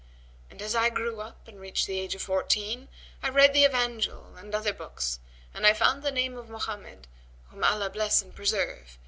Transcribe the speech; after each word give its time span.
And 0.49 0.63
as 0.63 0.73
I 0.73 0.89
grew 0.89 1.19
up 1.21 1.47
and 1.47 1.59
reached 1.59 1.85
the 1.85 1.99
age 1.99 2.15
of 2.15 2.23
fourteen, 2.23 2.89
I 3.21 3.29
read 3.29 3.53
the 3.53 3.65
Evangel 3.65 4.35
and 4.35 4.55
other 4.55 4.73
books 4.73 5.19
and 5.53 5.63
I 5.67 5.73
found 5.75 6.01
the 6.01 6.11
name 6.11 6.35
of 6.39 6.49
Mohammed 6.49 7.05
(whom 7.51 7.63
Allah 7.63 7.91
bless 7.91 8.19
and 8.19 8.33
preserve!) 8.35 8.97